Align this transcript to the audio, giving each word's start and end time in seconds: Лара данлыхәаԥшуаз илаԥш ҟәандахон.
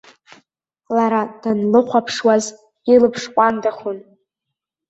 Лара 0.95 1.21
данлыхәаԥшуаз 1.41 2.45
илаԥш 2.93 3.23
ҟәандахон. 3.33 3.97